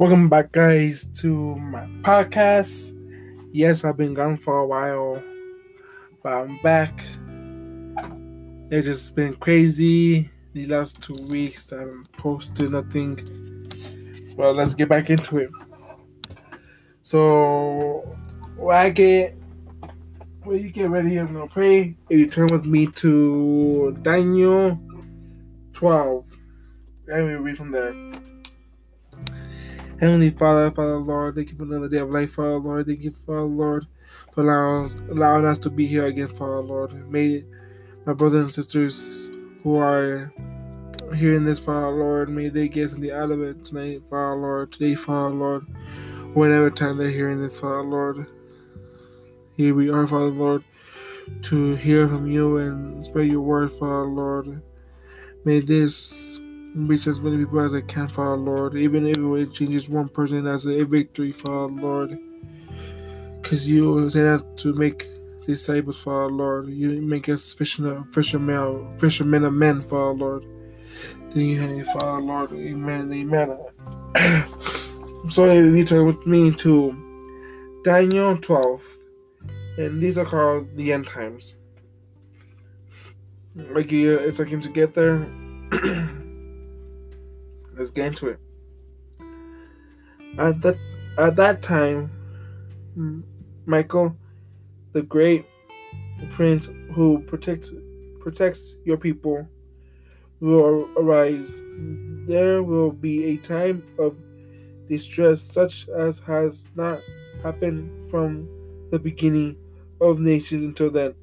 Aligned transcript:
Welcome 0.00 0.30
back, 0.30 0.52
guys, 0.52 1.04
to 1.20 1.56
my 1.56 1.84
podcast. 2.00 2.96
Yes, 3.52 3.84
I've 3.84 3.98
been 3.98 4.14
gone 4.14 4.38
for 4.38 4.60
a 4.60 4.66
while, 4.66 5.22
but 6.22 6.32
I'm 6.32 6.58
back. 6.62 7.04
It's 8.70 8.86
just 8.86 9.14
been 9.14 9.34
crazy 9.34 10.30
the 10.54 10.64
last 10.68 11.02
two 11.02 11.16
weeks. 11.28 11.70
I 11.74 11.80
haven't 11.80 12.10
posted 12.12 12.70
nothing. 12.70 13.18
Well, 14.38 14.54
let's 14.54 14.72
get 14.72 14.88
back 14.88 15.10
into 15.10 15.36
it. 15.36 15.50
So, 17.02 18.16
when 18.56 18.78
I 18.78 18.88
get 18.88 19.36
when 20.44 20.62
you 20.62 20.70
get 20.70 20.88
ready, 20.88 21.18
I'm 21.18 21.34
gonna 21.34 21.46
pray. 21.46 21.94
If 22.08 22.18
you 22.18 22.26
turn 22.26 22.48
with 22.50 22.64
me 22.64 22.86
to 22.86 23.98
Daniel 24.00 24.80
12, 25.74 26.36
and 27.08 27.26
we 27.26 27.34
read 27.34 27.58
from 27.58 27.70
there. 27.70 28.19
Heavenly 30.00 30.30
Father, 30.30 30.70
Father 30.70 30.96
Lord, 30.96 31.34
thank 31.34 31.50
you 31.50 31.58
for 31.58 31.64
another 31.64 31.86
day 31.86 31.98
of 31.98 32.08
life, 32.08 32.32
Father 32.32 32.56
Lord. 32.56 32.86
Thank 32.86 33.02
you, 33.02 33.10
Father 33.10 33.42
Lord, 33.42 33.86
for 34.32 34.40
allowing, 34.40 35.10
allowing 35.10 35.44
us 35.44 35.58
to 35.58 35.68
be 35.68 35.86
here 35.86 36.06
again, 36.06 36.28
Father 36.28 36.62
Lord. 36.62 37.10
May 37.10 37.44
my 38.06 38.14
brothers 38.14 38.40
and 38.40 38.50
sisters 38.50 39.30
who 39.62 39.76
are 39.76 40.32
hearing 41.14 41.44
this, 41.44 41.58
Father 41.58 41.90
Lord, 41.90 42.30
may 42.30 42.48
they 42.48 42.66
get 42.66 42.88
something 42.88 43.10
out 43.10 43.30
of 43.30 43.42
it 43.42 43.62
tonight, 43.62 44.00
Father 44.08 44.36
Lord, 44.36 44.72
today, 44.72 44.94
Father 44.94 45.34
Lord, 45.34 45.66
whatever 46.32 46.70
time 46.70 46.96
they're 46.96 47.10
hearing 47.10 47.42
this, 47.42 47.60
Father 47.60 47.82
Lord. 47.82 48.26
Here 49.54 49.74
we 49.74 49.90
are, 49.90 50.06
Father 50.06 50.30
Lord, 50.30 50.64
to 51.42 51.74
hear 51.74 52.08
from 52.08 52.26
you 52.26 52.56
and 52.56 53.04
spread 53.04 53.28
your 53.28 53.42
word, 53.42 53.70
Father 53.70 54.06
Lord. 54.06 54.62
May 55.44 55.60
this 55.60 56.29
reach 56.74 57.06
as 57.06 57.20
many 57.20 57.38
people 57.38 57.60
as 57.60 57.74
I 57.74 57.80
can, 57.80 58.08
Father 58.08 58.36
Lord. 58.36 58.74
Even 58.76 59.06
if 59.06 59.16
it 59.18 59.54
changes 59.54 59.88
one 59.88 60.08
person 60.08 60.46
as 60.46 60.66
a 60.66 60.84
victory, 60.84 61.32
Father 61.32 61.72
Lord. 61.72 62.18
Because 63.40 63.68
you 63.68 64.08
say 64.10 64.22
that 64.22 64.56
to 64.58 64.74
make 64.74 65.06
disciples, 65.44 66.00
Father 66.00 66.30
Lord. 66.30 66.68
You 66.68 67.00
make 67.02 67.28
us 67.28 67.52
fishermen, 67.52 68.04
fishermen, 68.04 68.88
fishermen 68.98 69.44
of 69.44 69.52
men, 69.52 69.82
Father 69.82 70.12
Lord. 70.12 70.44
Thank 71.30 71.46
you, 71.46 71.60
Heavenly 71.60 71.84
Father, 71.84 72.22
Lord. 72.22 72.52
Amen. 72.52 73.12
Amen. 73.12 73.56
so 75.28 75.44
if 75.46 75.76
you 75.76 75.84
turn 75.84 76.06
with 76.06 76.26
me 76.26 76.52
to 76.54 77.80
Daniel 77.84 78.36
12, 78.36 78.98
and 79.78 80.00
these 80.00 80.18
are 80.18 80.24
called 80.24 80.76
the 80.76 80.92
end 80.92 81.06
times. 81.06 81.54
Like 83.54 83.92
it's 83.92 84.38
to 84.38 84.70
get 84.72 84.92
there. 84.94 85.26
Let's 87.80 87.90
get 87.90 88.08
into 88.08 88.28
it. 88.28 88.38
At 90.38 90.60
that 90.60 90.76
at 91.16 91.34
that 91.36 91.62
time, 91.62 92.10
Michael, 93.64 94.14
the 94.92 95.00
great 95.00 95.46
prince 96.28 96.68
who 96.92 97.20
protects 97.20 97.72
protects 98.20 98.76
your 98.84 98.98
people, 98.98 99.48
will 100.40 100.90
arise. 100.98 101.62
There 102.26 102.62
will 102.62 102.92
be 102.92 103.24
a 103.24 103.36
time 103.38 103.82
of 103.98 104.20
distress 104.86 105.40
such 105.40 105.88
as 105.88 106.18
has 106.18 106.68
not 106.74 107.00
happened 107.42 108.04
from 108.10 108.46
the 108.90 108.98
beginning 108.98 109.56
of 110.02 110.20
nations 110.20 110.64
until 110.64 110.90
then. 110.90 111.14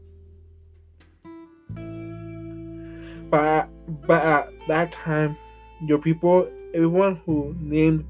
But, 3.30 3.70
but 4.08 4.24
at 4.24 4.54
that 4.68 4.92
time, 4.92 5.38
your 5.82 6.00
people, 6.00 6.50
everyone 6.74 7.22
who 7.26 7.56
named 7.60 8.06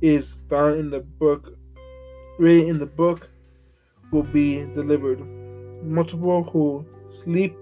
is 0.00 0.36
found 0.48 0.78
in 0.78 0.90
the 0.90 1.00
book, 1.00 1.56
written 2.38 2.68
in 2.68 2.78
the 2.78 2.86
book, 2.86 3.28
will 4.10 4.22
be 4.22 4.64
delivered. 4.74 5.20
Multiple 5.82 6.44
who 6.44 6.84
sleep 7.10 7.56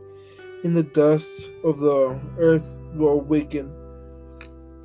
in 0.65 0.75
the 0.75 0.83
dust 0.83 1.51
of 1.65 1.81
the 1.81 2.21
earth 2.39 2.79
will 2.95 3.11
awaken. 3.11 3.73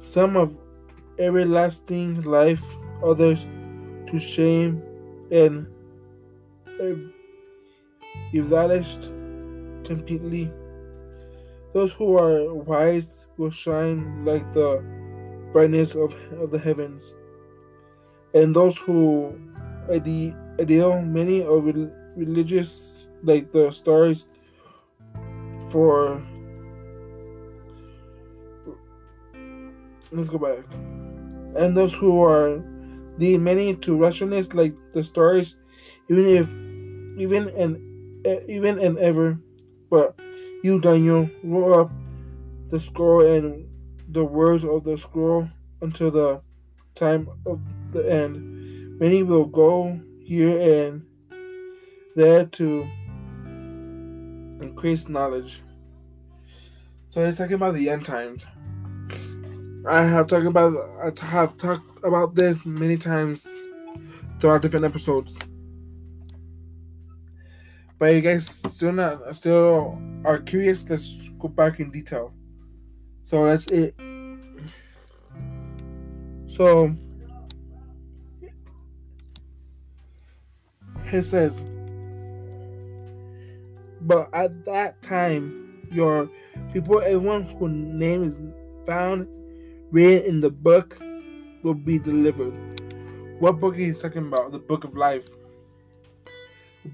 Some 0.03 0.35
of 0.35 0.57
everlasting 1.19 2.21
life, 2.23 2.63
others 3.03 3.45
to 4.07 4.19
shame 4.19 4.81
and 5.31 5.67
evanished 8.33 9.11
completely. 9.83 10.51
Those 11.77 11.93
who 11.93 12.17
are 12.17 12.55
wise 12.55 13.27
will 13.37 13.51
shine 13.51 14.25
like 14.25 14.51
the 14.51 14.81
brightness 15.53 15.93
of, 15.93 16.15
of 16.41 16.49
the 16.49 16.57
heavens, 16.57 17.13
and 18.33 18.55
those 18.55 18.79
who 18.79 19.39
ideal 19.87 21.03
many 21.03 21.43
of 21.43 21.65
religious 22.15 23.07
like 23.21 23.51
the 23.51 23.69
stars 23.69 24.25
for 25.69 26.19
let's 30.11 30.29
go 30.29 30.39
back. 30.39 30.65
And 31.61 31.77
those 31.77 31.93
who 31.93 32.23
are 32.23 32.57
the 33.19 33.37
many 33.37 33.75
to 33.75 34.01
rationalize 34.01 34.51
like 34.55 34.73
the 34.93 35.03
stars 35.03 35.57
even 36.09 36.25
if 36.25 36.49
even 37.21 37.49
and 37.49 38.49
even 38.49 38.79
and 38.79 38.97
ever. 38.97 39.39
But 39.91 40.19
you, 40.63 40.79
Daniel, 40.79 41.29
roll 41.43 41.81
up 41.81 41.91
the 42.69 42.79
scroll 42.79 43.25
and 43.25 43.67
the 44.09 44.23
words 44.23 44.63
of 44.63 44.83
the 44.83 44.97
scroll 44.97 45.47
until 45.81 46.11
the 46.11 46.41
time 46.95 47.29
of 47.45 47.59
the 47.91 48.11
end. 48.11 48.99
Many 48.99 49.23
will 49.23 49.45
go 49.45 49.99
here 50.19 50.87
and 50.87 51.05
there 52.15 52.45
to 52.45 52.87
increase 54.61 55.07
knowledge. 55.07 55.61
So 57.09 57.23
it's 57.23 57.37
talking 57.37 57.53
about 57.53 57.75
the 57.75 57.89
end 57.89 58.05
times. 58.05 58.45
I 59.87 60.03
have 60.03 60.27
talked 60.27 60.45
about 60.45 60.73
I 61.01 61.25
have 61.25 61.55
talked 61.57 62.03
about 62.03 62.35
this 62.35 62.65
many 62.65 62.97
times 62.97 63.47
throughout 64.39 64.61
different 64.61 64.85
episodes. 64.85 65.39
But 67.99 68.13
you 68.13 68.21
guys 68.21 68.45
still 68.45 68.91
not 68.91 69.35
still 69.35 69.99
are 70.23 70.39
curious, 70.39 70.87
let's 70.89 71.29
go 71.39 71.47
back 71.47 71.79
in 71.79 71.89
detail. 71.89 72.33
So 73.23 73.45
that's 73.45 73.65
it. 73.67 73.95
So 76.47 76.95
it 81.11 81.23
says, 81.23 81.65
but 84.01 84.29
at 84.33 84.63
that 84.65 85.01
time, 85.01 85.87
your 85.91 86.29
people, 86.73 87.01
everyone 87.01 87.43
whose 87.43 87.71
name 87.71 88.23
is 88.23 88.39
found 88.85 89.27
written 89.91 90.25
in 90.29 90.39
the 90.39 90.49
book, 90.49 90.99
will 91.63 91.73
be 91.73 91.97
delivered. 91.97 92.53
What 93.39 93.59
book 93.59 93.77
is 93.77 93.97
he 93.97 94.01
talking 94.01 94.27
about? 94.27 94.51
The 94.51 94.59
book 94.59 94.83
of 94.83 94.95
life. 94.95 95.27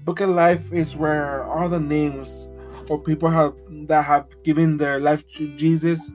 Book 0.04 0.20
of 0.20 0.30
life 0.30 0.72
is 0.72 0.96
where 0.96 1.44
all 1.44 1.68
the 1.68 1.80
names 1.80 2.48
of 2.90 3.04
people 3.04 3.30
have 3.30 3.54
that 3.86 4.04
have 4.04 4.26
given 4.42 4.76
their 4.76 4.98
life 4.98 5.26
to 5.34 5.54
Jesus 5.56 6.10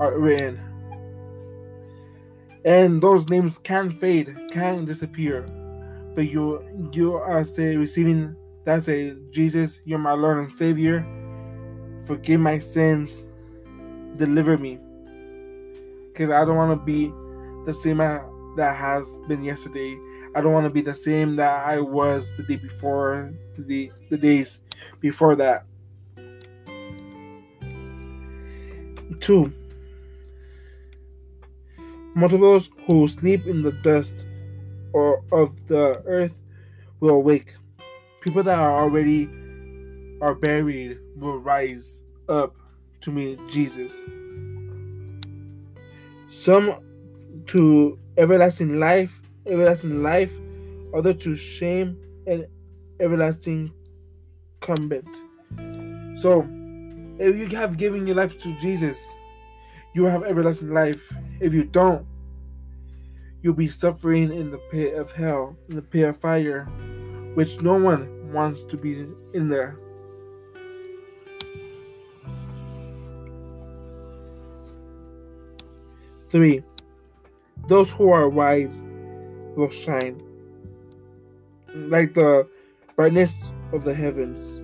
are 0.00 0.18
written. 0.18 0.60
And 2.64 3.00
those 3.02 3.28
names 3.28 3.58
can 3.58 3.90
fade, 3.90 4.36
can 4.50 4.84
disappear. 4.84 5.42
But 6.14 6.28
you 6.28 6.90
you 6.92 7.14
are 7.14 7.44
say 7.44 7.76
receiving 7.76 8.34
that 8.64 8.82
say, 8.82 9.14
Jesus, 9.30 9.80
you're 9.84 9.98
my 9.98 10.12
Lord 10.12 10.38
and 10.38 10.48
Savior. 10.48 11.06
Forgive 12.04 12.40
my 12.40 12.58
sins. 12.58 13.24
Deliver 14.16 14.58
me. 14.58 14.78
Because 16.12 16.30
I 16.30 16.44
don't 16.44 16.56
want 16.56 16.78
to 16.78 16.84
be 16.84 17.12
the 17.64 17.72
same 17.72 18.00
that 18.56 18.76
has 18.76 19.20
been 19.28 19.42
yesterday. 19.42 19.98
I 20.34 20.40
don't 20.40 20.52
want 20.52 20.64
to 20.64 20.70
be 20.70 20.80
the 20.80 20.94
same 20.94 21.36
that 21.36 21.66
I 21.66 21.80
was 21.80 22.34
the 22.36 22.42
day 22.42 22.56
before, 22.56 23.32
the 23.56 23.90
the 24.10 24.16
days 24.16 24.60
before 25.00 25.36
that. 25.36 25.64
Two. 29.20 29.52
Multiples 32.14 32.70
who 32.86 33.06
sleep 33.06 33.46
in 33.46 33.62
the 33.62 33.72
dust 33.72 34.26
or 34.92 35.22
of 35.32 35.66
the 35.66 36.02
earth 36.06 36.42
will 37.00 37.10
awake. 37.10 37.54
People 38.20 38.42
that 38.42 38.58
are 38.58 38.82
already 38.82 39.28
are 40.20 40.34
buried 40.34 40.98
will 41.16 41.38
rise 41.38 42.02
up 42.28 42.56
to 43.00 43.10
meet 43.10 43.38
Jesus. 43.48 44.06
Some 46.26 46.74
to 47.46 47.98
everlasting 48.18 48.80
life, 48.80 49.22
everlasting 49.46 50.02
life, 50.02 50.32
other 50.92 51.14
to 51.14 51.36
shame 51.36 51.96
and 52.26 52.46
everlasting 53.00 53.72
combat. 54.60 55.04
So, 56.14 56.46
if 57.18 57.36
you 57.36 57.56
have 57.56 57.76
given 57.76 58.06
your 58.06 58.16
life 58.16 58.38
to 58.38 58.52
Jesus, 58.58 59.00
you 59.94 60.04
have 60.04 60.24
everlasting 60.24 60.70
life. 60.74 61.12
If 61.40 61.54
you 61.54 61.64
don't, 61.64 62.04
you'll 63.40 63.54
be 63.54 63.68
suffering 63.68 64.32
in 64.32 64.50
the 64.50 64.58
pit 64.70 64.94
of 64.94 65.12
hell, 65.12 65.56
in 65.68 65.76
the 65.76 65.82
pit 65.82 66.08
of 66.08 66.20
fire, 66.20 66.64
which 67.34 67.60
no 67.60 67.74
one 67.74 68.32
wants 68.32 68.64
to 68.64 68.76
be 68.76 69.06
in 69.32 69.48
there. 69.48 69.78
Three, 76.28 76.62
those 77.68 77.92
who 77.92 78.10
are 78.10 78.28
wise 78.28 78.84
will 79.56 79.70
shine 79.70 80.20
like 81.74 82.14
the 82.14 82.48
brightness 82.96 83.52
of 83.72 83.84
the 83.84 83.94
heavens, 83.94 84.56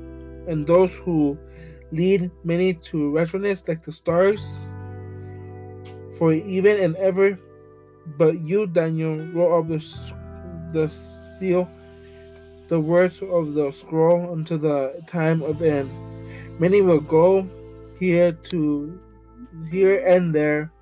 and 0.48 0.66
those 0.66 0.96
who 0.96 1.38
lead 1.92 2.30
many 2.42 2.74
to 2.74 3.14
righteousness 3.14 3.62
like 3.68 3.82
the 3.82 3.92
stars. 3.92 4.66
For 6.18 6.32
even 6.32 6.80
and 6.80 6.96
ever, 6.96 7.36
but 8.16 8.40
you, 8.40 8.66
Daniel, 8.66 9.16
roll 9.32 9.60
up 9.60 9.68
the, 9.68 9.78
the 10.72 10.88
seal, 10.88 11.68
the 12.68 12.80
words 12.80 13.20
of 13.22 13.54
the 13.54 13.70
scroll 13.70 14.32
until 14.32 14.58
the 14.58 15.02
time 15.06 15.42
of 15.42 15.60
end. 15.60 15.92
Many 16.58 16.82
will 16.82 17.00
go 17.00 17.46
here 17.98 18.32
to 18.32 18.98
here 19.70 20.04
and 20.06 20.34
there 20.34 20.72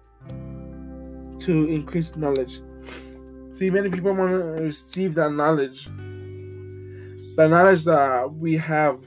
to 1.45 1.69
increase 1.69 2.17
knowledge. 2.17 2.61
See, 3.53 3.71
many 3.71 3.91
people 3.91 4.15
want 4.15 4.33
to 4.33 4.63
receive 4.63 5.15
that 5.15 5.33
knowledge. 5.33 5.87
The 7.37 7.47
knowledge 7.49 7.85
that 7.85 8.33
we 8.35 8.57
have. 8.57 9.01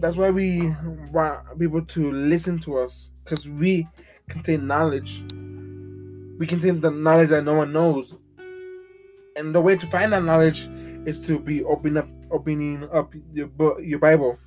That's 0.00 0.16
why 0.16 0.30
we 0.30 0.74
want 1.12 1.58
people 1.58 1.84
to 1.84 2.12
listen 2.12 2.58
to 2.60 2.78
us 2.78 3.10
because 3.22 3.48
we 3.48 3.88
contain 4.28 4.66
knowledge. 4.66 5.24
We 6.38 6.46
contain 6.46 6.80
the 6.80 6.90
knowledge 6.90 7.30
that 7.30 7.44
no 7.44 7.54
one 7.54 7.72
knows. 7.72 8.16
And 9.36 9.54
the 9.54 9.60
way 9.60 9.76
to 9.76 9.86
find 9.86 10.12
that 10.12 10.24
knowledge 10.24 10.68
is 11.06 11.26
to 11.26 11.38
be 11.38 11.64
opening 11.64 11.98
up, 11.98 12.08
opening 12.30 12.88
up 12.92 13.14
your 13.32 13.80
your 13.80 13.98
Bible. 13.98 14.38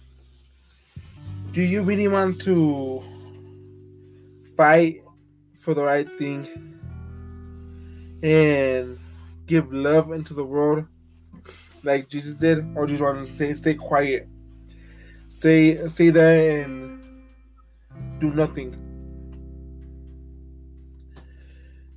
Do 1.51 1.61
you 1.61 1.81
really 1.81 2.07
want 2.07 2.39
to 2.41 3.01
fight 4.57 5.03
for 5.55 5.73
the 5.73 5.83
right 5.83 6.09
thing 6.17 6.45
and 8.23 8.99
give 9.45 9.71
love 9.71 10.11
into 10.11 10.33
the 10.33 10.43
world 10.43 10.85
like 11.83 12.09
Jesus 12.09 12.33
did, 12.33 12.65
or 12.75 12.87
just 12.87 13.01
want 13.01 13.19
to 13.19 13.25
say 13.25 13.53
stay 13.53 13.75
quiet, 13.75 14.27
say 15.27 15.87
say 15.87 16.09
that 16.09 16.65
and 16.65 17.23
do 18.19 18.31
nothing? 18.31 18.75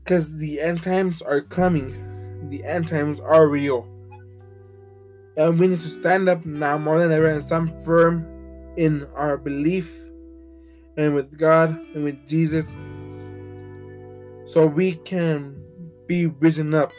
Because 0.05 0.37
the 0.37 0.61
end 0.61 0.83
times 0.83 1.23
are 1.23 1.41
coming, 1.41 2.49
the 2.51 2.63
end 2.65 2.87
times 2.87 3.19
are 3.21 3.49
real, 3.49 3.89
and 5.37 5.59
we 5.59 5.67
need 5.67 5.81
to 5.81 5.89
stand 5.89 6.29
up 6.29 6.45
now 6.45 6.77
more 6.77 6.99
than 6.99 7.11
ever 7.11 7.27
and 7.27 7.43
stand 7.43 7.83
firm 7.83 8.27
in 8.77 9.07
our 9.17 9.39
belief 9.39 9.97
and 11.01 11.15
with 11.15 11.39
God 11.39 11.71
and 11.95 12.05
with 12.05 12.29
Jesus 12.29 12.77
so 14.45 14.67
we 14.67 14.97
can 14.97 15.57
be 16.07 16.27
risen 16.27 16.75
up. 16.75 16.93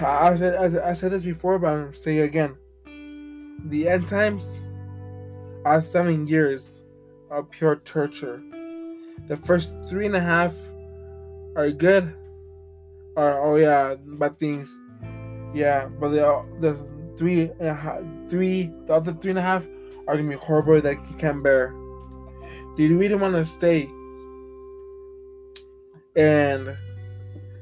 I 0.00 0.36
said, 0.36 0.76
I 0.76 0.92
said 0.92 1.10
this 1.10 1.24
before, 1.24 1.58
but 1.58 1.72
I'm 1.72 1.94
saying 1.94 2.18
it 2.18 2.22
again. 2.22 2.56
The 3.66 3.88
end 3.88 4.06
times 4.06 4.68
are 5.64 5.82
seven 5.82 6.28
years 6.28 6.84
of 7.30 7.50
pure 7.50 7.76
torture. 7.76 8.40
The 9.26 9.36
first 9.36 9.76
three 9.88 10.06
and 10.06 10.14
a 10.14 10.20
half 10.20 10.54
are 11.56 11.70
good, 11.70 12.14
or 13.16 13.40
oh 13.40 13.56
yeah, 13.56 13.96
bad 13.96 14.38
things, 14.38 14.78
yeah. 15.54 15.86
But 15.86 16.10
the 16.10 16.46
the 16.60 16.74
three 17.16 17.50
and 17.58 17.68
a 17.68 17.74
half, 17.74 18.02
three, 18.28 18.70
the 18.86 18.94
other 18.94 19.12
three 19.12 19.30
and 19.30 19.38
a 19.38 19.42
half 19.42 19.66
are 20.06 20.16
gonna 20.16 20.28
be 20.28 20.34
horrible 20.34 20.80
that 20.80 20.96
you 21.10 21.16
can't 21.16 21.42
bear. 21.42 21.74
Do 22.76 22.82
you 22.82 22.98
really 22.98 23.14
want 23.14 23.34
to 23.34 23.44
stay 23.44 23.88
and 26.16 26.76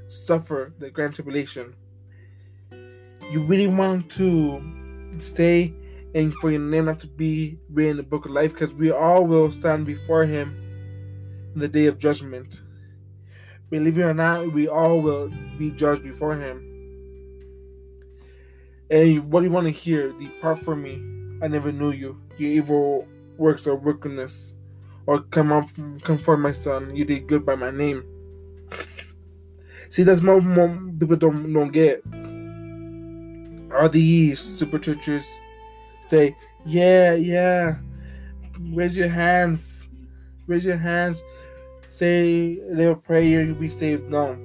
suffer 0.08 0.72
the 0.78 0.90
grand 0.90 1.14
tribulation? 1.14 1.74
You 3.30 3.44
really 3.44 3.66
want 3.68 4.10
to 4.12 4.62
stay 5.20 5.74
and 6.14 6.34
for 6.34 6.50
your 6.50 6.60
name 6.60 6.86
not 6.86 6.98
to 7.00 7.06
be 7.06 7.58
written 7.70 7.92
in 7.92 7.96
the 7.98 8.02
book 8.02 8.26
of 8.26 8.32
life 8.32 8.52
because 8.52 8.74
we 8.74 8.90
all 8.90 9.26
will 9.26 9.50
stand 9.50 9.86
before 9.86 10.24
Him 10.24 10.56
in 11.54 11.60
the 11.60 11.68
day 11.68 11.86
of 11.86 11.98
judgment. 11.98 12.62
Believe 13.70 13.98
it 13.98 14.02
or 14.02 14.14
not, 14.14 14.52
we 14.52 14.68
all 14.68 15.00
will 15.00 15.30
be 15.58 15.70
judged 15.70 16.02
before 16.02 16.36
Him. 16.36 16.68
And 18.90 19.30
what 19.30 19.40
do 19.40 19.46
you 19.46 19.52
want 19.52 19.66
to 19.66 19.72
hear? 19.72 20.12
Depart 20.12 20.58
from 20.58 20.82
me. 20.82 21.21
I 21.42 21.48
never 21.48 21.72
knew 21.72 21.90
you. 21.90 22.16
Your 22.38 22.50
evil 22.50 23.08
works 23.36 23.66
of 23.66 23.82
wickedness. 23.82 24.56
Or 25.06 25.20
come 25.20 25.50
up, 25.50 25.66
come 26.02 26.18
for 26.18 26.36
my 26.36 26.52
son. 26.52 26.94
You 26.94 27.04
did 27.04 27.26
good 27.26 27.44
by 27.44 27.56
my 27.56 27.72
name. 27.72 28.04
See, 29.88 30.04
that's 30.04 30.22
more, 30.22 30.40
more 30.40 30.68
people 30.98 31.16
don't 31.16 31.52
don't 31.52 31.72
get. 31.72 32.02
All 33.74 33.88
these 33.88 34.38
super 34.38 34.78
churches 34.78 35.28
say, 36.00 36.36
yeah, 36.64 37.14
yeah. 37.14 37.78
Raise 38.72 38.96
your 38.96 39.08
hands. 39.08 39.88
Raise 40.46 40.64
your 40.64 40.76
hands. 40.76 41.24
Say 41.88 42.58
a 42.70 42.74
little 42.74 42.96
prayer, 42.96 43.42
you'll 43.42 43.56
be 43.56 43.68
saved. 43.68 44.08
No. 44.08 44.38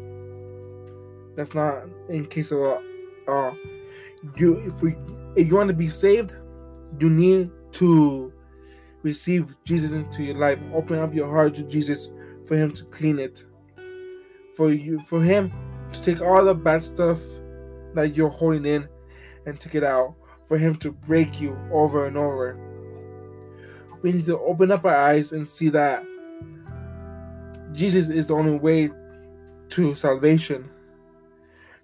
That's 1.36 1.54
not 1.54 1.84
in 2.10 2.26
case 2.26 2.52
of 2.52 2.82
uh, 3.28 3.52
you 4.36 4.56
if 4.66 4.82
we 4.82 4.96
if 5.36 5.48
you 5.48 5.56
want 5.56 5.68
to 5.68 5.76
be 5.76 5.88
saved, 5.88 6.34
you 7.00 7.10
need 7.10 7.52
to 7.74 8.34
receive 9.04 9.56
Jesus 9.64 9.94
into 9.94 10.24
your 10.24 10.38
life. 10.38 10.60
Open 10.74 11.00
up 11.00 11.14
your 11.14 11.30
heart 11.30 11.56
to 11.56 11.64
Jesus 11.64 12.12
for 12.46 12.56
him 12.56 12.72
to 12.72 12.86
clean 12.86 13.20
it. 13.20 13.44
For 14.56 14.72
you 14.72 15.00
for 15.00 15.22
him 15.22 15.52
to 15.92 16.02
take 16.02 16.22
all 16.22 16.44
the 16.44 16.56
bad 16.56 16.84
stuff 16.84 17.20
that 17.94 18.16
you're 18.16 18.30
holding 18.30 18.66
in 18.66 18.88
and 19.46 19.60
take 19.60 19.76
it 19.76 19.84
out. 19.84 20.16
For 20.46 20.58
him 20.58 20.76
to 20.78 20.92
break 20.92 21.42
you 21.42 21.58
over 21.72 22.06
and 22.06 22.18
over. 22.18 22.58
We 24.02 24.14
need 24.14 24.26
to 24.26 24.40
open 24.40 24.72
up 24.72 24.86
our 24.86 24.96
eyes 24.96 25.34
and 25.34 25.46
see 25.48 25.70
that 25.70 26.06
Jesus 27.74 28.10
is 28.10 28.28
the 28.28 28.36
only 28.36 28.58
way 28.58 28.90
to 29.70 29.94
salvation. 29.94 30.70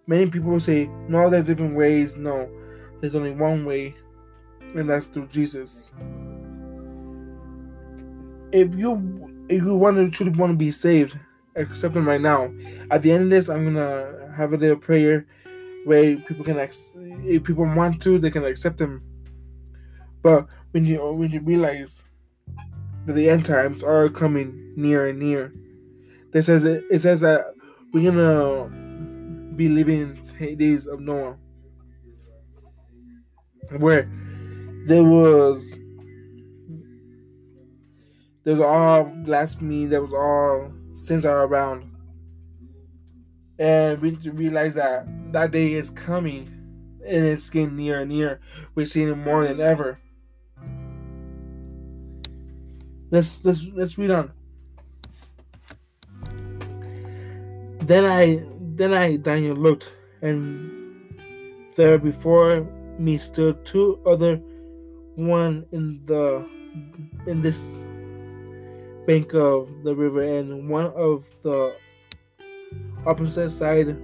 Many 0.08 0.30
people 0.30 0.60
say, 0.60 0.88
no, 1.08 1.30
there's 1.30 1.48
different 1.48 1.76
ways. 1.76 2.16
No, 2.16 2.50
there's 3.02 3.16
only 3.16 3.32
one 3.32 3.66
way, 3.66 3.96
and 4.76 4.90
that's 4.90 5.08
through 5.08 5.28
Jesus. 5.28 5.92
If 8.52 8.76
you 8.76 9.28
if 9.50 9.64
you 9.64 9.76
want 9.76 9.98
to 9.98 10.10
truly 10.10 10.38
want 10.38 10.52
to 10.52 10.58
be 10.58 10.72
saved, 10.72 11.18
accept 11.56 11.96
Him 11.96 12.08
right 12.08 12.22
now. 12.22 12.54
At 12.92 13.02
the 13.02 13.12
end 13.12 13.24
of 13.24 13.30
this, 13.30 13.50
I'm 13.50 13.64
gonna 13.64 14.34
have 14.36 14.54
a 14.54 14.58
little 14.58 14.78
prayer 14.78 15.26
where 15.86 16.16
people 16.18 16.46
can, 16.46 16.58
if 16.58 17.44
people 17.44 17.66
want 17.66 18.02
to, 18.04 18.20
they 18.20 18.32
can 18.32 18.46
accept 18.46 18.80
Him. 18.80 19.02
But 20.22 20.48
when 20.72 20.86
you 20.86 21.14
when 21.14 21.32
you 21.32 21.42
realize 21.42 22.04
that 23.06 23.14
the 23.14 23.30
end 23.30 23.46
times 23.46 23.84
are 23.84 24.08
coming 24.08 24.74
near 24.76 25.08
and 25.08 25.20
near, 25.20 25.54
it 26.34 26.44
says 26.44 26.64
it, 26.64 26.84
it 26.90 27.00
says 27.00 27.22
that 27.22 27.42
we're 27.92 28.12
gonna 28.12 28.70
be 29.56 29.68
living 29.68 30.18
in 30.40 30.56
days 30.56 30.88
of 30.88 31.00
Noah, 31.00 31.38
where 33.78 34.08
there 34.86 35.04
was 35.04 35.80
there 38.44 38.56
was 38.56 38.60
all 38.60 39.06
blasphemy, 39.24 39.86
there 39.86 40.02
was 40.02 40.14
all 40.14 40.74
sins 40.94 41.26
are 41.26 41.46
around, 41.46 41.90
and 43.60 44.02
we 44.02 44.12
need 44.12 44.24
to 44.24 44.32
realize 44.32 44.76
that 44.76 45.08
that 45.32 45.52
day 45.52 45.74
is 45.74 45.90
coming, 45.90 46.48
and 47.06 47.26
it's 47.26 47.50
getting 47.50 47.76
near 47.76 48.02
and 48.02 48.12
near. 48.12 48.40
We're 48.76 48.86
seeing 48.86 49.10
it 49.10 49.16
more 49.16 49.46
than 49.46 49.62
ever. 49.62 50.00
Let's 53.12 53.44
let's 53.46 53.68
let's 53.74 53.98
read 53.98 54.12
on. 54.12 54.32
Then 57.86 58.06
I 58.06 58.44
then 58.76 58.94
I, 58.94 59.18
Daniel, 59.18 59.56
looked, 59.56 59.94
and 60.22 61.16
there 61.76 61.98
before 62.00 62.62
me 62.98 63.18
stood 63.18 63.64
two 63.66 64.00
other, 64.06 64.42
one 65.16 65.66
in 65.72 66.02
the 66.06 66.48
in 67.28 67.42
this 67.42 67.60
bank 69.06 69.34
of 69.34 69.84
the 69.84 69.96
river, 69.96 70.22
and 70.22 70.70
one 70.70 70.88
of 70.96 71.26
the 71.42 71.76
opposite 73.06 73.50
side 73.50 73.98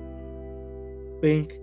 bank. 1.22 1.58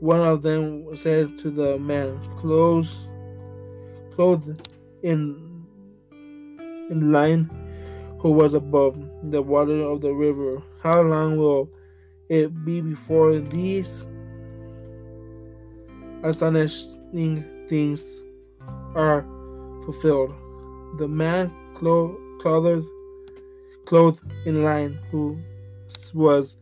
One 0.00 0.20
of 0.20 0.42
them 0.42 0.96
said 0.96 1.36
to 1.38 1.50
the 1.50 1.78
man, 1.78 2.18
"Clothes, 2.38 3.08
clothed 4.14 4.68
in 5.02 5.66
in 6.90 7.12
line, 7.12 7.50
who 8.18 8.32
was 8.32 8.54
above 8.54 8.98
the 9.30 9.42
water 9.42 9.82
of 9.82 10.00
the 10.00 10.12
river. 10.12 10.62
How 10.82 11.02
long 11.02 11.36
will 11.36 11.70
it 12.28 12.64
be 12.64 12.80
before 12.80 13.38
these 13.38 14.06
astonishing 16.22 17.44
things 17.68 18.22
are 18.94 19.22
fulfilled? 19.84 20.34
The 20.98 21.08
man 21.08 21.52
clothed, 21.74 22.18
clothed 23.86 24.22
in 24.44 24.62
line 24.62 24.98
who 25.10 25.38
was 26.14 26.56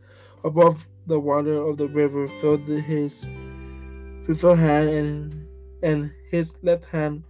above 0.45 0.89
the 1.07 1.19
water 1.19 1.57
of 1.57 1.77
the 1.77 1.89
river 1.89 2.29
filled 2.41 2.67
his 2.67 3.27
fruitful 4.25 4.55
hand 4.55 4.89
and, 4.89 5.49
and 5.83 6.13
his 6.31 6.53
left 6.63 6.85
hand 6.85 7.23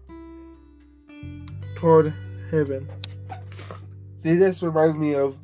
toward 1.76 2.12
heaven. 2.50 2.88
See, 4.16 4.34
this 4.34 4.62
reminds 4.62 4.96
me 4.96 5.14
of 5.14 5.38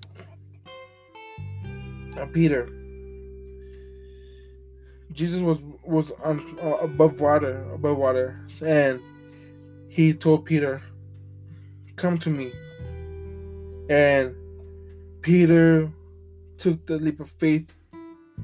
uh, 2.18 2.26
Peter. 2.26 2.68
Jesus 5.12 5.40
was 5.40 5.62
was 5.84 6.10
on, 6.24 6.42
uh, 6.60 6.78
above 6.78 7.20
water, 7.20 7.64
above 7.72 7.96
water, 7.96 8.40
and 8.60 9.00
he 9.94 10.12
told 10.12 10.44
Peter, 10.44 10.82
"Come 11.94 12.18
to 12.18 12.30
me." 12.30 12.50
And 13.88 14.34
Peter 15.22 15.88
took 16.58 16.84
the 16.86 16.98
leap 16.98 17.20
of 17.20 17.30
faith 17.30 17.76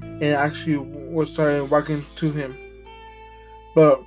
and 0.01 0.23
actually 0.23 0.77
was 0.77 1.33
starting 1.33 1.67
walking 1.69 2.05
to 2.15 2.31
him. 2.31 2.55
But 3.75 4.01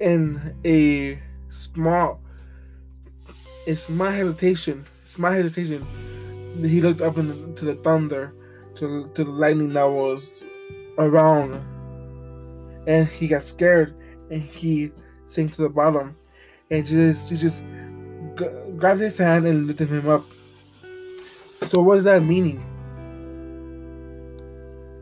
in 0.00 0.54
a 0.64 1.20
small, 1.48 2.20
it's 3.66 3.90
my 3.90 4.12
hesitation, 4.12 4.84
it's 5.02 5.18
my 5.18 5.34
hesitation, 5.34 5.84
he 6.62 6.80
looked 6.80 7.00
up 7.00 7.18
into 7.18 7.64
the 7.64 7.74
thunder, 7.74 8.32
to, 8.76 9.10
to 9.14 9.24
the 9.24 9.30
lightning 9.30 9.72
that 9.72 9.90
was 9.90 10.44
around, 10.98 11.54
and 12.86 13.08
he 13.08 13.26
got 13.26 13.42
scared 13.42 13.92
and 14.30 14.40
he 14.40 14.92
sank 15.32 15.54
to 15.54 15.62
the 15.62 15.68
bottom, 15.68 16.16
and 16.70 16.86
just 16.86 17.30
he 17.30 17.36
just 17.36 17.64
grabbed 18.76 19.00
his 19.00 19.18
hand 19.18 19.46
and 19.46 19.66
lifted 19.66 19.88
him 19.88 20.08
up. 20.08 20.24
So 21.64 21.80
what 21.80 21.98
is 21.98 22.04
that 22.04 22.22
meaning? 22.22 22.60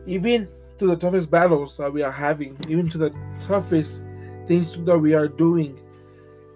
Even 0.05 0.47
to 0.77 0.87
the 0.87 0.95
toughest 0.95 1.29
battles 1.29 1.77
that 1.77 1.91
we 1.91 2.01
are 2.01 2.11
having, 2.11 2.57
even 2.67 2.89
to 2.89 2.97
the 2.97 3.13
toughest 3.39 4.03
things 4.47 4.83
that 4.83 4.97
we 4.97 5.13
are 5.13 5.27
doing, 5.27 5.79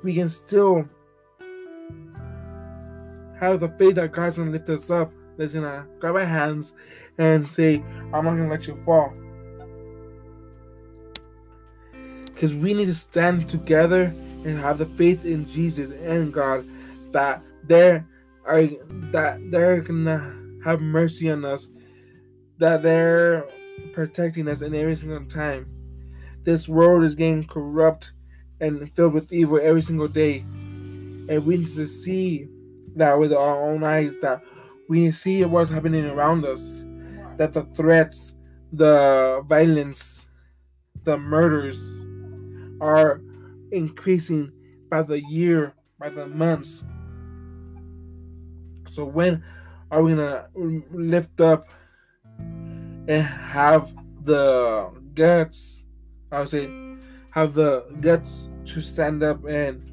we 0.04 0.14
can 0.14 0.30
still 0.30 0.88
have 3.40 3.60
the 3.60 3.70
faith 3.78 3.96
that 3.96 4.12
God's 4.12 4.38
gonna 4.38 4.52
lift 4.52 4.70
us 4.70 4.90
up, 4.90 5.12
that's 5.38 5.54
gonna 5.54 5.88
grab 6.00 6.16
our 6.16 6.26
hands 6.26 6.74
and 7.18 7.46
say, 7.46 7.84
I'm 8.14 8.26
not 8.26 8.36
gonna 8.36 8.50
let 8.50 8.68
you 8.68 8.76
fall. 8.76 9.14
Because 12.36 12.54
we 12.54 12.74
need 12.74 12.86
to 12.86 12.94
stand 12.94 13.48
together 13.48 14.14
and 14.44 14.60
have 14.60 14.78
the 14.78 14.86
faith 14.86 15.26
in 15.26 15.48
Jesus 15.48 15.90
and 15.90 16.32
God 16.32 16.68
that 17.12 17.42
they're 17.64 18.06
are 18.46 18.68
that 19.12 19.40
they're 19.50 19.82
gonna 19.82 20.38
have 20.64 20.82
mercy 20.82 21.32
on 21.32 21.44
us 21.44 21.68
that 22.58 22.84
they're 22.84 23.46
protecting 23.94 24.48
us 24.48 24.62
in 24.62 24.74
every 24.74 24.96
single 24.96 25.26
time. 25.26 25.68
This 26.44 26.70
world 26.70 27.04
is 27.04 27.16
getting 27.16 27.46
corrupt 27.46 28.14
and 28.62 28.94
filled 28.96 29.14
with 29.14 29.32
evil 29.34 29.60
every 29.62 29.82
single 29.82 30.08
day. 30.08 30.40
And 30.40 31.46
we 31.46 31.58
need 31.58 31.76
to 31.76 31.86
see 31.86 32.48
that 32.96 33.20
with 33.20 33.34
our 33.34 33.70
own 33.70 33.84
eyes, 33.84 34.20
that 34.20 34.42
we 34.88 35.12
see 35.12 35.44
what's 35.44 35.70
happening 35.70 36.06
around 36.06 36.46
us, 36.46 36.86
that 37.38 37.52
the 37.52 37.64
threats, 37.74 38.36
the 38.72 39.44
violence, 39.48 40.28
the 41.04 41.18
murders 41.18 42.06
are 42.82 43.22
increasing 43.72 44.52
by 44.90 45.02
the 45.02 45.22
year, 45.22 45.74
by 46.00 46.10
the 46.10 46.28
months. 46.28 46.86
So 48.88 49.06
when 49.06 49.44
are 49.92 50.04
we 50.04 50.16
gonna 50.16 50.48
lift 50.92 51.42
up 51.42 51.68
and 53.08 53.24
have 53.24 53.94
the 54.24 54.92
guts, 55.14 55.84
I 56.32 56.40
would 56.40 56.50
say, 56.50 56.70
have 57.32 57.54
the 57.54 57.86
guts 58.02 58.50
to 58.66 58.82
stand 58.82 59.24
up 59.24 59.44
and 59.46 59.92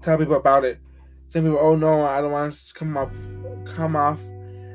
tell 0.00 0.18
people 0.18 0.36
about 0.36 0.64
it. 0.64 0.78
Some 1.28 1.44
people, 1.44 1.58
oh 1.60 1.76
no, 1.76 2.02
I 2.02 2.20
don't 2.20 2.32
want 2.32 2.52
to 2.52 2.74
come 2.74 2.96
up, 2.96 3.12
come 3.64 3.96
off 3.96 4.20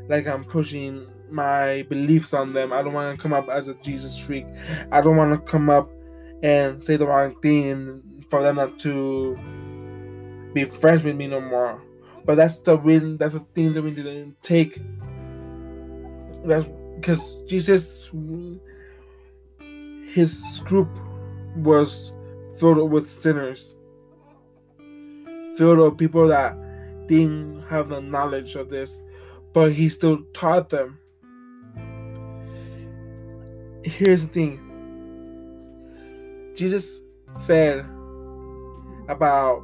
like 0.07 0.25
I'm 0.27 0.43
pushing 0.43 1.07
my 1.29 1.85
beliefs 1.89 2.33
on 2.33 2.53
them. 2.53 2.71
I 2.73 2.81
don't 2.81 2.93
want 2.93 3.15
to 3.15 3.21
come 3.21 3.33
up 3.33 3.49
as 3.49 3.67
a 3.67 3.73
Jesus 3.75 4.17
freak. 4.17 4.45
I 4.91 5.01
don't 5.01 5.17
want 5.17 5.33
to 5.33 5.51
come 5.51 5.69
up 5.69 5.89
and 6.44 6.84
say 6.84 6.98
the 6.98 7.08
wrong 7.08 7.36
thing 7.41 8.25
for 8.29 8.41
them 8.41 8.56
not 8.58 8.77
to 8.79 9.36
be 10.53 10.63
friends 10.63 11.03
with 11.03 11.15
me 11.15 11.27
no 11.27 11.41
more. 11.41 11.82
But 12.25 12.36
that's 12.36 12.60
the 12.60 12.75
win. 12.75 13.17
That's 13.17 13.34
the 13.34 13.46
thing 13.56 13.74
that 13.74 13.82
we 13.82 13.91
didn't 13.91 14.41
take. 14.41 14.79
That's 16.46 16.65
because 16.96 17.41
Jesus, 17.44 18.12
his 20.13 20.62
group 20.65 20.89
was 21.56 22.13
filled 22.60 22.91
with 22.91 23.10
sinners, 23.10 23.75
filled 25.56 25.79
with 25.79 25.98
people 25.98 26.27
that 26.27 26.58
didn't 27.08 27.62
have 27.70 27.89
the 27.89 28.01
knowledge 28.01 28.56
of 28.56 28.70
this, 28.70 29.00
but 29.53 29.72
he 29.72 29.89
still 29.89 30.20
taught 30.34 30.70
them. 30.70 31.00
Here's 33.84 34.22
the 34.22 34.27
thing 34.27 34.66
Jesus 36.57 36.99
fed 37.45 37.85
about 39.07 39.63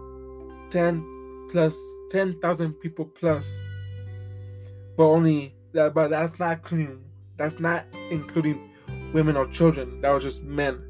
10 0.70 1.50
plus 1.52 1.78
10,000 2.12 2.74
people 2.74 3.06
plus, 3.06 3.62
but 4.96 5.06
only 5.06 5.56
that, 5.74 5.94
but 5.94 6.10
that's 6.10 6.40
not 6.40 6.62
clean 6.62 7.04
that's 7.38 7.60
not 7.60 7.86
including 8.12 8.70
women 9.14 9.36
or 9.36 9.48
children. 9.48 10.02
That 10.02 10.12
was 10.12 10.24
just 10.24 10.44
men. 10.44 10.82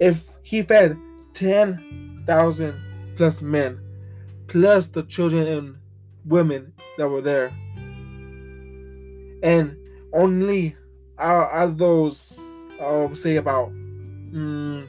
If 0.00 0.36
he 0.42 0.62
fed 0.62 0.98
10,000 1.34 3.14
plus 3.16 3.42
men, 3.42 3.80
plus 4.46 4.88
the 4.88 5.02
children 5.04 5.46
and 5.46 5.76
women 6.24 6.72
that 6.98 7.08
were 7.08 7.22
there, 7.22 7.48
and 9.42 9.76
only 10.12 10.76
out, 11.18 11.50
of 11.50 11.78
those, 11.78 12.66
I'll 12.80 13.14
say 13.14 13.36
about 13.36 13.72
mm, 14.32 14.88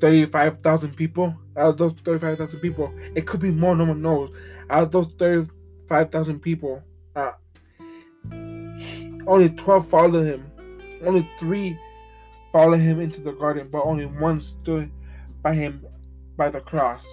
35,000 0.00 0.96
people, 0.96 1.34
out 1.56 1.70
of 1.70 1.76
those 1.76 1.92
35,000 1.92 2.60
people, 2.60 2.92
it 3.14 3.26
could 3.26 3.40
be 3.40 3.50
more, 3.50 3.76
no 3.76 3.84
one 3.84 4.02
knows. 4.02 4.30
Out 4.70 4.84
of 4.84 4.90
those 4.90 5.06
35,000 5.14 6.40
people, 6.40 6.82
uh, 7.16 7.32
only 9.26 9.50
12 9.50 9.88
followed 9.88 10.24
him. 10.24 10.50
Only 11.04 11.28
three 11.38 11.78
followed 12.52 12.80
him 12.80 13.00
into 13.00 13.20
the 13.20 13.32
garden, 13.32 13.68
but 13.70 13.82
only 13.84 14.06
one 14.06 14.40
stood 14.40 14.90
by 15.42 15.54
him 15.54 15.84
by 16.36 16.50
the 16.50 16.60
cross. 16.60 17.06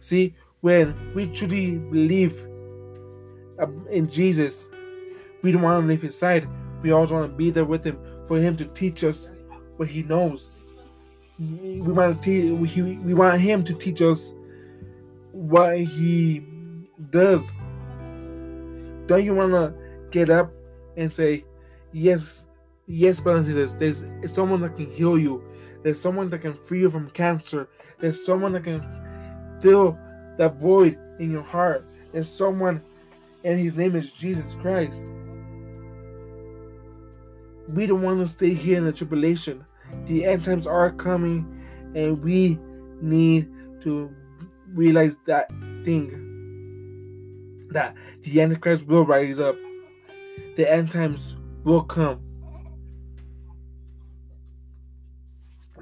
See, 0.00 0.34
when 0.60 1.12
we 1.14 1.26
truly 1.26 1.78
believe 1.78 2.46
um, 3.58 3.86
in 3.90 4.08
Jesus, 4.08 4.68
we 5.42 5.52
don't 5.52 5.62
want 5.62 5.82
to 5.82 5.86
leave 5.86 6.02
his 6.02 6.18
side. 6.18 6.48
We 6.82 6.92
also 6.92 7.14
want 7.14 7.30
to 7.30 7.36
be 7.36 7.50
there 7.50 7.64
with 7.64 7.84
him 7.84 7.98
for 8.26 8.38
him 8.38 8.56
to 8.56 8.64
teach 8.66 9.04
us 9.04 9.30
what 9.76 9.88
he 9.88 10.02
knows. 10.02 10.50
We 11.38 11.80
want 11.80 12.22
to 12.22 12.24
teach, 12.24 12.76
we, 12.76 12.96
we 12.96 13.14
want 13.14 13.40
him 13.40 13.64
to 13.64 13.74
teach 13.74 14.00
us 14.02 14.34
what 15.32 15.78
he 15.78 16.44
does. 17.10 17.52
Don't 19.06 19.24
you 19.24 19.34
want 19.34 19.50
to 19.52 19.74
get 20.10 20.30
up 20.30 20.52
and 20.96 21.12
say, 21.12 21.44
Yes, 21.92 22.46
yes, 22.86 23.20
brothers 23.20 23.46
and 23.46 23.56
sisters, 23.56 24.02
there's 24.02 24.32
someone 24.32 24.60
that 24.62 24.76
can 24.76 24.90
heal 24.90 25.18
you. 25.18 25.44
There's 25.82 26.00
someone 26.00 26.30
that 26.30 26.40
can 26.40 26.54
free 26.54 26.80
you 26.80 26.90
from 26.90 27.10
cancer. 27.10 27.68
There's 28.00 28.24
someone 28.24 28.52
that 28.52 28.64
can 28.64 28.82
fill 29.60 29.98
that 30.38 30.60
void 30.60 30.98
in 31.18 31.30
your 31.30 31.42
heart. 31.42 31.86
There's 32.12 32.28
someone, 32.28 32.82
and 33.44 33.58
his 33.58 33.76
name 33.76 33.94
is 33.94 34.12
Jesus 34.12 34.54
Christ. 34.54 35.12
We 37.68 37.86
don't 37.86 38.02
want 38.02 38.20
to 38.20 38.26
stay 38.26 38.54
here 38.54 38.78
in 38.78 38.84
the 38.84 38.92
tribulation. 38.92 39.64
The 40.06 40.24
end 40.24 40.44
times 40.44 40.66
are 40.66 40.90
coming, 40.92 41.64
and 41.94 42.22
we 42.22 42.58
need 43.00 43.48
to 43.82 44.14
realize 44.74 45.16
that 45.26 45.48
thing 45.84 46.30
that 47.70 47.94
the 48.22 48.40
Antichrist 48.40 48.86
will 48.86 49.04
rise 49.04 49.38
up 49.38 49.56
the 50.56 50.70
end 50.70 50.90
times 50.90 51.36
will 51.64 51.82
come. 51.82 52.20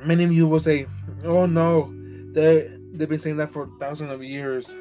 Many 0.05 0.25
of 0.25 0.33
you 0.33 0.49
will 0.49 0.61
say, 0.61 0.87
"Oh 1.25 1.47
no, 1.47 1.93
they 2.33 2.69
they've 2.93 3.09
been 3.09 3.19
saying 3.19 3.37
that 3.37 3.53
for 3.53 3.69
thousands 3.79 4.13
of 4.13 4.23
years." 4.23 4.75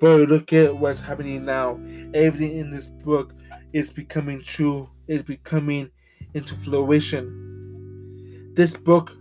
But 0.00 0.28
look 0.28 0.52
at 0.52 0.76
what's 0.76 1.00
happening 1.00 1.44
now. 1.44 1.78
Everything 2.14 2.56
in 2.56 2.70
this 2.70 2.88
book 2.88 3.34
is 3.72 3.92
becoming 3.92 4.40
true, 4.40 4.90
it's 5.06 5.22
becoming 5.22 5.90
into 6.34 6.54
fruition. 6.54 8.52
This 8.54 8.76
book 8.76 9.16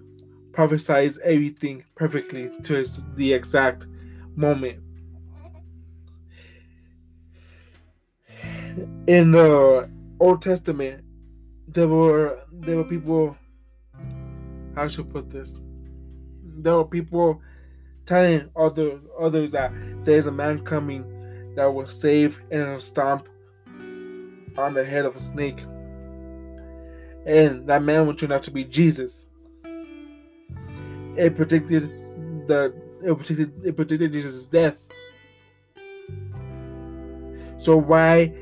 prophesies 0.51 1.20
everything 1.20 1.86
perfectly 1.96 2.50
to 2.63 2.84
the 3.16 3.34
exact 3.34 3.88
moment. 4.36 4.82
In 9.08 9.32
the 9.32 9.89
Old 10.20 10.42
Testament, 10.42 11.04
there 11.68 11.88
were 11.88 12.39
there 12.51 12.78
were 12.78 12.84
people 12.84 13.38
how 14.75 14.88
should 14.88 15.08
I 15.08 15.12
put 15.12 15.30
this? 15.30 15.60
There 16.44 16.75
were 16.75 16.86
people 16.86 17.42
telling 18.06 18.50
other 18.56 19.00
others 19.20 19.51
that 19.51 19.72
there's 20.04 20.25
a 20.25 20.32
man 20.32 20.60
coming 20.60 21.04
that 21.56 21.66
will 21.66 21.88
save 21.88 22.42
and 22.51 22.82
stomp 22.82 23.28
on 24.58 24.74
the 24.74 24.84
head 24.84 25.06
of 25.06 25.16
a 25.16 25.20
snake. 25.20 25.63
And 27.25 27.67
that 27.67 27.83
man 27.83 28.07
would 28.07 28.17
turn 28.17 28.31
out 28.31 28.43
to 28.43 28.51
be 28.51 28.63
Jesus. 28.63 29.27
It 31.15 31.35
predicted 31.35 31.89
the 32.47 32.73
it 33.03 33.15
predicted 33.15 33.65
it 33.65 33.75
predicted 33.75 34.13
Jesus' 34.13 34.47
death. 34.47 34.88
So 37.57 37.75
why 37.77 38.33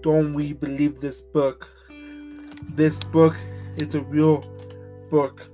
don't 0.00 0.32
we 0.32 0.54
believe 0.54 1.00
this 1.00 1.20
book? 1.20 1.68
This 2.70 2.98
book 2.98 3.36
is 3.76 3.94
a 3.94 4.00
real 4.02 4.42
book. 5.10 5.48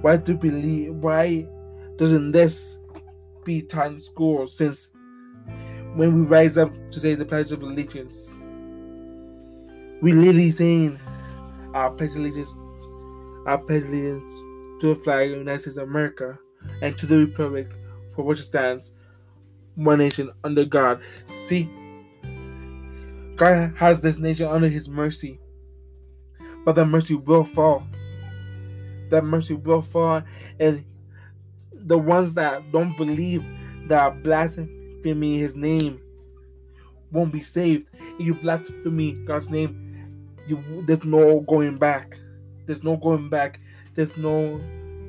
Why 0.00 0.16
do 0.16 0.36
believe 0.36 0.94
why 0.94 1.48
doesn't 1.96 2.30
this 2.30 2.78
be 3.44 3.62
time 3.62 3.98
school 3.98 4.46
since 4.46 4.92
when 5.94 6.14
we 6.14 6.20
rise 6.20 6.56
up 6.56 6.72
to 6.90 7.00
say 7.00 7.14
the 7.14 7.24
Pledge 7.24 7.50
of 7.50 7.62
Allegiance, 7.62 8.37
saying 10.02 10.98
our 11.74 11.92
allegiance 11.92 12.54
our 13.46 13.62
allegiance 13.68 14.34
to 14.80 14.94
the 14.94 15.00
flag 15.02 15.26
of 15.26 15.32
the 15.32 15.38
United 15.38 15.60
States 15.60 15.76
of 15.76 15.88
America 15.88 16.38
and 16.82 16.96
to 16.98 17.06
the 17.06 17.18
Republic 17.18 17.70
for 18.14 18.24
which 18.24 18.40
it 18.40 18.44
stands, 18.44 18.92
one 19.74 19.98
nation 19.98 20.30
under 20.44 20.64
God. 20.64 21.00
See, 21.24 21.70
God 23.36 23.72
has 23.76 24.02
this 24.02 24.18
nation 24.18 24.46
under 24.46 24.68
his 24.68 24.88
mercy. 24.88 25.40
But 26.64 26.74
that 26.74 26.86
mercy 26.86 27.14
will 27.14 27.44
fall. 27.44 27.84
That 29.10 29.24
mercy 29.24 29.54
will 29.54 29.80
fall. 29.80 30.22
And 30.58 30.84
the 31.72 31.96
ones 31.96 32.34
that 32.34 32.72
don't 32.72 32.96
believe 32.96 33.44
that 33.86 33.98
are 34.00 34.10
blaspheming 34.10 35.38
his 35.38 35.54
name 35.54 36.00
won't 37.10 37.32
be 37.32 37.40
saved. 37.40 37.88
If 38.18 38.26
you 38.26 38.34
blaspheme 38.34 39.24
God's 39.24 39.48
name, 39.48 39.87
you 40.48 40.62
there's 40.86 41.04
no 41.04 41.40
going 41.40 41.78
back. 41.78 42.18
There's 42.66 42.82
no 42.82 42.96
going 42.96 43.28
back. 43.28 43.60
There's 43.94 44.16
no 44.16 44.60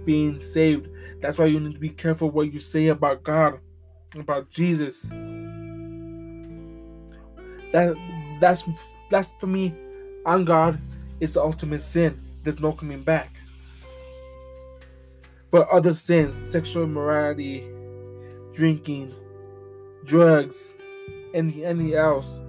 being 0.05 0.37
saved. 0.37 0.89
That's 1.19 1.37
why 1.37 1.45
you 1.45 1.59
need 1.59 1.73
to 1.73 1.79
be 1.79 1.89
careful 1.89 2.31
what 2.31 2.53
you 2.53 2.59
say 2.59 2.87
about 2.87 3.23
God, 3.23 3.59
about 4.15 4.49
Jesus. 4.49 5.03
That 7.71 7.95
that's 8.39 8.63
that's 9.09 9.33
for 9.39 9.47
me 9.47 9.73
on 10.25 10.45
God 10.45 10.79
is 11.19 11.33
the 11.33 11.41
ultimate 11.41 11.81
sin. 11.81 12.19
There's 12.43 12.59
no 12.59 12.71
coming 12.71 13.01
back. 13.01 13.41
But 15.51 15.67
other 15.69 15.93
sins, 15.93 16.37
sexual 16.37 16.83
immorality, 16.83 17.67
drinking, 18.53 19.13
drugs, 20.05 20.75
any 21.33 21.65
any 21.65 21.95
else, 21.95 22.41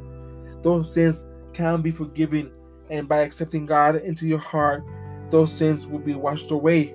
those 0.62 0.92
sins 0.92 1.24
can 1.52 1.82
be 1.82 1.90
forgiven, 1.90 2.50
and 2.90 3.08
by 3.08 3.20
accepting 3.20 3.66
God 3.66 3.96
into 3.96 4.26
your 4.26 4.38
heart, 4.38 4.84
those 5.30 5.52
sins 5.52 5.86
will 5.86 6.00
be 6.00 6.14
washed 6.14 6.50
away. 6.50 6.94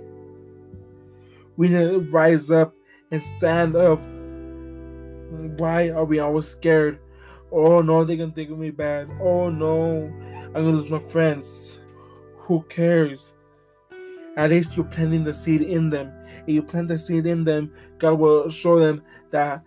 We 1.58 1.69
need 1.69 1.75
to 1.75 1.99
rise 2.12 2.51
up 2.51 2.75
and 3.12 3.23
stand 3.23 3.75
up. 3.75 3.99
Why 5.58 5.89
are 5.89 6.05
we 6.05 6.19
always 6.19 6.47
scared? 6.47 6.99
Oh 7.51 7.81
no, 7.81 8.03
they're 8.03 8.17
gonna 8.17 8.31
think 8.31 8.51
of 8.51 8.60
me 8.60 8.71
bad. 8.71 9.10
Oh 9.21 9.49
no, 9.49 10.12
I'm 10.47 10.53
gonna 10.53 10.71
lose 10.71 10.91
my 10.91 10.99
friends. 10.99 11.79
Who 12.39 12.62
cares? 12.63 13.34
At 14.38 14.49
least 14.49 14.75
you're 14.75 14.86
planting 14.86 15.23
the 15.23 15.34
seed 15.34 15.62
in 15.62 15.89
them. 15.89 16.12
If 16.45 16.53
you 16.53 16.62
plant 16.62 16.89
the 16.89 16.97
seed 16.97 17.25
in 17.25 17.45
them, 17.45 17.71
God 17.97 18.19
will 18.19 18.49
show 18.49 18.79
them 18.79 19.01
that 19.31 19.63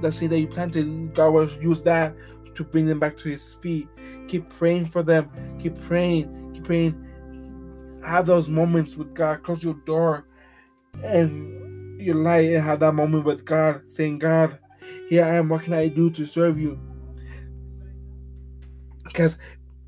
the 0.00 0.10
seed 0.10 0.30
that 0.30 0.40
you 0.40 0.46
planted, 0.46 1.14
God 1.14 1.30
will 1.30 1.50
use 1.62 1.82
that 1.84 2.14
to 2.58 2.64
bring 2.64 2.86
them 2.86 2.98
back 2.98 3.16
to 3.16 3.28
His 3.28 3.54
feet. 3.54 3.88
Keep 4.26 4.50
praying 4.50 4.88
for 4.88 5.02
them. 5.02 5.30
Keep 5.58 5.80
praying. 5.80 6.52
Keep 6.52 6.64
praying. 6.64 8.00
Have 8.04 8.26
those 8.26 8.48
moments 8.48 8.96
with 8.96 9.14
God. 9.14 9.42
Close 9.42 9.64
your 9.64 9.74
door 9.86 10.26
and 11.02 12.00
your 12.00 12.16
light 12.16 12.50
and 12.50 12.62
have 12.62 12.80
that 12.80 12.92
moment 12.92 13.24
with 13.24 13.44
God, 13.44 13.82
saying, 13.88 14.18
God, 14.18 14.58
here 15.08 15.24
I 15.24 15.36
am. 15.36 15.48
What 15.48 15.62
can 15.62 15.72
I 15.72 15.88
do 15.88 16.10
to 16.10 16.26
serve 16.26 16.58
you? 16.58 16.78
Because 19.04 19.38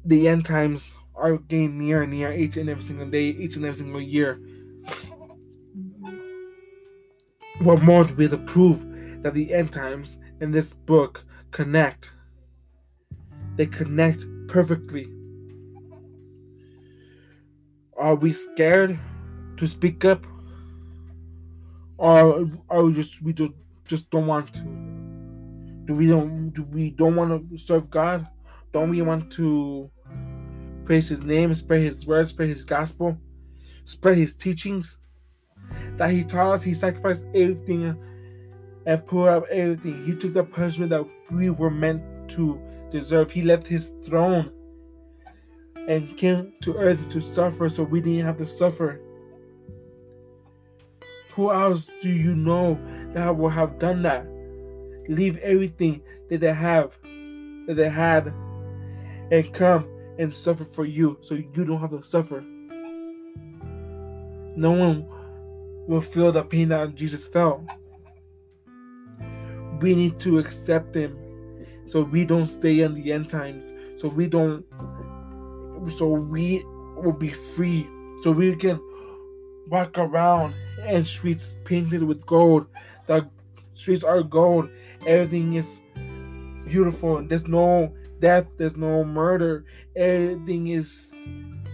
the 0.05 0.29
end 0.29 0.45
times 0.45 0.95
are 1.15 1.37
getting 1.39 1.79
near 1.79 2.03
and 2.03 2.13
near 2.13 2.33
each 2.33 2.57
and 2.57 2.69
every 2.69 2.83
single 2.83 3.09
day, 3.09 3.25
each 3.25 3.57
and 3.57 3.65
every 3.65 3.77
single 3.77 4.01
year. 4.01 4.41
What 7.61 7.83
more 7.83 8.05
to 8.05 8.15
be 8.15 8.27
the 8.27 8.39
proof 8.39 8.85
that 9.23 9.35
the 9.35 9.53
end 9.53 9.73
times 9.73 10.19
in 10.41 10.51
this 10.51 10.73
book 10.73 11.25
connect? 11.51 12.13
They 13.57 13.67
connect 13.67 14.25
perfectly. 14.49 15.09
Are 17.97 18.15
we 18.15 18.33
scared 18.33 18.99
to 19.57 19.67
speak 19.67 20.05
up? 20.05 20.27
Or 21.99 22.49
are 22.71 22.85
we 22.85 22.95
just 22.95 23.23
we 23.23 23.35
just 23.85 24.11
don't 24.11 24.27
want 24.27 24.55
to? 24.55 24.63
Do 25.85 25.95
we 25.95 26.07
don't 26.07 26.51
do 26.51 26.63
we 26.65 26.91
don't 26.91 27.15
want 27.17 27.51
to 27.51 27.59
serve 27.59 27.91
God? 27.91 28.27
Don't 28.73 28.89
we 28.89 29.03
want 29.03 29.31
to 29.33 29.91
praise 30.85 31.09
his 31.09 31.23
name, 31.23 31.55
spread 31.55 31.83
his 31.83 32.07
words, 32.07 32.31
spread 32.31 32.49
his 32.49 32.65
gospel, 32.65 33.19
spread 33.85 34.17
his 34.17 34.35
teachings? 34.35 34.99
That 35.97 36.11
he 36.11 36.25
taught 36.25 36.55
us, 36.55 36.63
he 36.63 36.73
sacrificed 36.73 37.27
everything 37.35 37.97
and 38.87 39.07
poured 39.07 39.31
out 39.31 39.49
everything. 39.51 40.05
He 40.05 40.15
took 40.15 40.33
the 40.33 40.45
punishment 40.45 40.91
that 40.91 41.05
we 41.31 41.51
were 41.51 41.71
meant 41.71 42.31
to 42.31 42.61
deserve. 42.91 43.31
He 43.31 43.43
left 43.43 43.67
his 43.67 43.93
throne 44.05 44.53
and 45.89 46.17
came 46.17 46.53
to 46.61 46.75
earth 46.75 47.09
to 47.09 47.21
suffer 47.21 47.69
so 47.69 47.83
we 47.83 48.01
didn't 48.01 48.27
have 48.27 48.37
to 48.39 48.47
suffer. 48.47 49.01
Who 51.33 51.51
else 51.53 51.91
do 52.01 52.11
you 52.11 52.35
know 52.35 52.79
that 53.15 53.37
will 53.37 53.49
have 53.49 53.79
done 53.79 54.03
that? 54.03 54.27
Leave 55.09 55.39
everything 55.39 56.03
that 56.29 56.41
they 56.41 56.53
have, 56.53 56.99
that 57.67 57.75
they 57.77 57.89
had, 57.89 58.33
and 59.31 59.53
come 59.53 59.89
and 60.19 60.33
suffer 60.33 60.65
for 60.65 60.85
you 60.85 61.17
so 61.21 61.35
you 61.35 61.65
don't 61.65 61.81
have 61.81 61.91
to 61.91 62.03
suffer. 62.03 62.45
No 64.57 64.73
one 64.73 65.07
will 65.87 66.01
feel 66.01 66.33
the 66.33 66.43
pain 66.45 66.69
that 66.69 66.95
Jesus 66.95 67.29
felt. 67.29 67.63
We 69.81 69.95
need 69.95 70.19
to 70.21 70.39
accept 70.39 70.95
Him 70.95 71.17
so 71.91 72.03
we 72.03 72.25
don't 72.25 72.47
stay 72.47 72.83
in 72.83 72.95
the 72.95 73.13
end 73.13 73.29
times, 73.29 73.75
so 73.97 74.07
we 74.07 74.29
don't, 74.29 74.65
so 75.89 76.07
we 76.07 76.63
will 76.97 77.13
be 77.13 77.31
free, 77.31 77.85
so 78.21 78.31
we 78.31 78.55
can 78.55 78.81
walk 79.67 79.99
around 79.99 80.55
and 80.85 81.05
streets 81.05 81.57
painted 81.65 82.05
with 82.05 82.25
gold. 82.27 82.69
The 83.07 83.29
streets 83.75 84.05
are 84.05 84.23
gold. 84.23 84.71
Everything 85.05 85.55
is 85.55 85.83
beautiful. 86.65 87.25
There's 87.25 87.49
no 87.49 87.93
death. 88.21 88.47
There's 88.57 88.77
no 88.77 89.03
murder. 89.03 89.65
Everything 89.97 90.69
is 90.69 91.13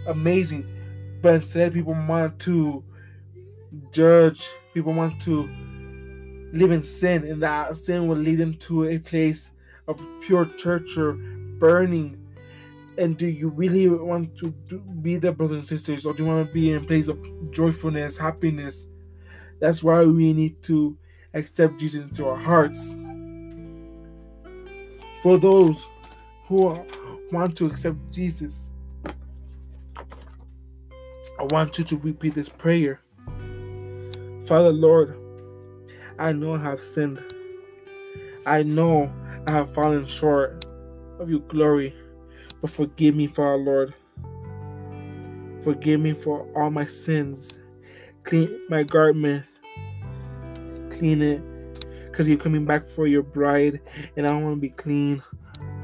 amazing. 0.07 0.67
But 1.21 1.35
instead, 1.35 1.75
people 1.75 1.93
want 2.09 2.39
to 2.41 2.83
judge. 3.93 4.49
People 4.73 4.95
want 4.95 5.21
to 5.23 5.43
live 6.53 6.71
in 6.71 6.83
sin, 6.83 7.25
and 7.25 7.43
that 7.43 7.77
sin 7.77 8.07
will 8.07 8.17
lead 8.17 8.37
them 8.39 8.55
to 8.55 8.85
a 8.85 8.99
place 8.99 9.51
of 9.89 10.01
pure 10.21 10.47
torture, 10.47 11.13
burning. 11.59 12.19
And 12.99 13.17
do 13.17 13.27
you 13.27 13.49
really 13.51 13.89
want 13.89 14.37
to 14.39 14.51
do, 14.69 14.79
be 14.79 15.17
there, 15.17 15.33
brothers 15.33 15.57
and 15.57 15.65
sisters, 15.65 16.07
or 16.07 16.15
do 16.15 16.23
you 16.25 16.29
want 16.29 16.47
to 16.47 16.53
be 16.53 16.71
in 16.71 16.83
a 16.83 16.87
place 16.87 17.09
of 17.09 17.19
joyfulness, 17.51 18.17
happiness? 18.17 18.89
That's 19.61 19.83
why 19.83 20.05
we 20.05 20.33
need 20.33 20.63
to 20.65 20.97
accept 21.35 21.79
Jesus 21.79 22.01
into 22.01 22.27
our 22.27 22.37
hearts. 22.37 22.95
For 25.23 25.37
those 25.39 25.89
who 26.47 26.83
want 27.33 27.57
to 27.57 27.67
accept 27.67 27.99
Jesus, 28.11 28.73
I 31.39 31.43
want 31.51 31.77
you 31.77 31.85
to 31.85 31.97
repeat 31.99 32.35
this 32.35 32.49
prayer. 32.49 33.01
Father 34.47 34.73
Lord, 34.73 35.19
I 36.19 36.33
know 36.33 36.55
I 36.55 36.59
have 36.59 36.83
sinned. 36.83 37.21
I 38.47 38.63
know 38.63 39.13
I 39.49 39.53
have 39.53 39.73
fallen 39.73 40.05
short 40.05 40.67
of 41.21 41.31
your 41.31 41.41
glory, 41.41 41.95
but 42.61 42.69
forgive 42.71 43.15
me, 43.15 43.29
Father 43.29 43.57
Lord. 43.57 43.95
Forgive 45.63 46.01
me 46.01 46.13
for 46.13 46.47
all 46.57 46.71
my 46.71 46.87
sins. 46.87 47.59
Clean 48.25 48.61
my 48.69 48.83
garment. 48.83 49.45
Clean 50.91 51.23
it. 51.23 51.43
Because 52.07 52.29
you're 52.29 52.39
coming 52.39 52.65
back 52.65 52.89
for 52.89 53.07
your 53.07 53.23
bride, 53.23 53.81
and 54.17 54.27
I 54.27 54.33
want 54.33 54.57
to 54.57 54.61
be 54.61 54.71
clean. 54.71 55.23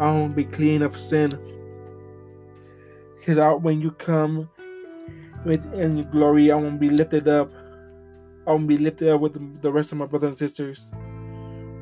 I 0.01 0.07
want 0.07 0.33
to 0.33 0.37
be 0.37 0.45
clean 0.45 0.83
of 0.83 0.97
sin. 0.97 1.31
Because 3.19 3.39
when 3.63 3.81
you 3.81 3.93
come 3.93 4.49
with 5.45 5.73
in 5.75 5.99
your 5.99 6.07
glory, 6.07 6.51
I 6.51 6.57
want 6.57 6.75
to 6.75 6.79
be 6.79 6.91
lifted 6.91 7.29
up. 7.29 7.53
I 8.47 8.51
want 8.51 8.69
to 8.69 8.77
be 8.77 8.83
lifted 8.83 9.11
up 9.11 9.21
with 9.21 9.63
the 9.63 9.71
rest 9.71 9.93
of 9.93 9.99
my 9.99 10.07
brothers 10.07 10.29
and 10.29 10.37
sisters. 10.37 10.93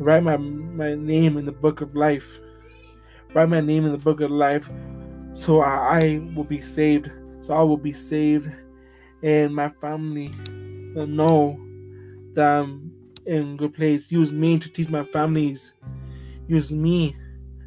Write 0.00 0.22
my, 0.22 0.38
my 0.38 0.94
name 0.94 1.36
in 1.36 1.44
the 1.44 1.52
book 1.52 1.82
of 1.82 1.94
life. 1.94 2.40
Write 3.34 3.50
my 3.50 3.60
name 3.60 3.84
in 3.84 3.92
the 3.92 3.98
book 3.98 4.22
of 4.22 4.30
life 4.30 4.68
so 5.34 5.60
I, 5.60 5.98
I 5.98 6.28
will 6.34 6.44
be 6.44 6.60
saved. 6.60 7.10
So 7.40 7.54
I 7.54 7.62
will 7.62 7.76
be 7.76 7.92
saved 7.92 8.50
and 9.22 9.54
my 9.54 9.68
family 9.68 10.30
will 10.94 11.06
know 11.06 11.60
that 12.32 12.46
I'm 12.46 12.92
in 13.26 13.58
good 13.58 13.74
place. 13.74 14.10
Use 14.10 14.32
me 14.32 14.58
to 14.58 14.70
teach 14.70 14.88
my 14.88 15.04
families. 15.04 15.74
Use 16.46 16.74
me 16.74 17.14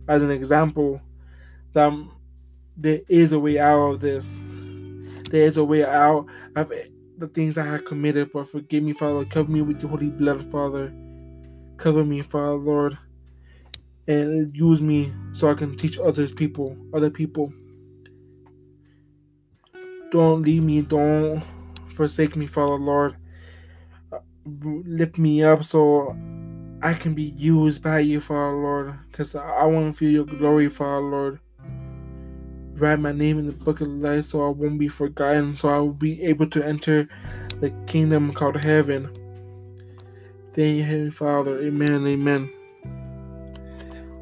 as 0.07 0.23
an 0.23 0.31
example 0.31 0.99
that 1.73 1.87
I'm, 1.87 2.11
there 2.75 3.01
is 3.07 3.33
a 3.33 3.39
way 3.39 3.59
out 3.59 3.91
of 3.91 3.99
this. 3.99 4.43
There 5.29 5.43
is 5.43 5.57
a 5.57 5.63
way 5.63 5.85
out 5.85 6.25
of 6.55 6.71
the 7.19 7.27
things 7.27 7.59
I 7.59 7.65
have 7.65 7.85
committed, 7.85 8.31
but 8.33 8.49
forgive 8.49 8.83
me, 8.83 8.93
Father. 8.93 9.23
Cover 9.25 9.51
me 9.51 9.61
with 9.61 9.81
your 9.81 9.91
holy 9.91 10.09
blood, 10.09 10.43
Father. 10.51 10.91
Cover 11.77 12.03
me, 12.05 12.21
Father, 12.21 12.55
Lord. 12.55 12.97
And 14.07 14.55
use 14.55 14.81
me 14.81 15.13
so 15.31 15.49
I 15.49 15.53
can 15.53 15.75
teach 15.75 15.97
others 15.97 16.31
people, 16.31 16.77
other 16.93 17.09
people. 17.09 17.53
Don't 20.11 20.41
leave 20.41 20.63
me, 20.63 20.81
don't 20.81 21.41
forsake 21.87 22.35
me, 22.35 22.45
Father, 22.45 22.75
Lord. 22.75 23.15
Lift 24.63 25.17
me 25.17 25.43
up 25.43 25.63
so 25.63 26.15
I 26.81 26.93
can 26.93 27.13
be 27.13 27.33
used 27.37 27.81
by 27.81 27.99
you, 27.99 28.19
Father, 28.19 28.57
Lord. 28.57 28.99
Because 29.09 29.35
I 29.35 29.63
want 29.65 29.93
to 29.93 29.97
feel 29.97 30.11
your 30.11 30.25
glory, 30.25 30.69
Father, 30.69 31.01
Lord 31.01 31.39
write 32.75 32.99
my 32.99 33.11
name 33.11 33.37
in 33.37 33.45
the 33.45 33.53
book 33.53 33.81
of 33.81 33.87
life 33.87 34.25
so 34.25 34.45
I 34.45 34.49
won't 34.49 34.79
be 34.79 34.87
forgotten, 34.87 35.55
so 35.55 35.69
I 35.69 35.77
will 35.77 35.93
be 35.93 36.23
able 36.23 36.47
to 36.47 36.65
enter 36.65 37.07
the 37.59 37.69
kingdom 37.87 38.33
called 38.33 38.63
heaven. 38.63 39.09
Thank 40.53 40.77
you, 40.77 40.83
Heavenly 40.83 41.09
Father. 41.09 41.59
Amen. 41.61 42.05
Amen. 42.05 42.51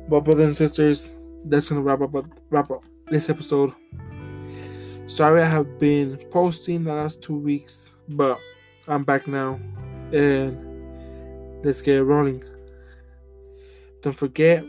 But 0.08 0.22
brothers 0.22 0.46
and 0.46 0.56
sisters, 0.56 1.20
that's 1.46 1.70
gonna 1.70 1.82
wrap 1.82 2.02
up 2.02 2.26
wrap 2.50 2.72
up 2.72 2.84
this 3.10 3.30
episode. 3.30 3.74
Sorry 5.08 5.42
I 5.42 5.46
have 5.46 5.78
been 5.78 6.18
posting 6.30 6.86
the 6.86 6.94
last 6.94 7.22
two 7.22 7.38
weeks, 7.38 7.98
but 8.08 8.40
I'm 8.88 9.04
back 9.04 9.28
now. 9.28 9.60
And 10.14 11.66
let's 11.66 11.82
get 11.82 12.04
rolling. 12.06 12.44
Don't 14.02 14.16
forget, 14.16 14.64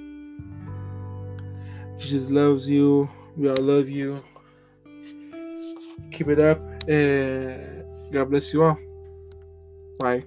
Jesus 1.97 2.29
loves 2.31 2.69
you. 2.69 3.09
We 3.37 3.49
all 3.49 3.63
love 3.63 3.89
you. 3.89 4.23
Keep 6.11 6.29
it 6.29 6.41
up 6.41 6.61
and 6.89 7.85
God 8.13 8.31
bless 8.31 8.53
you 8.53 8.65
all. 8.65 8.79
Bye. 10.01 10.25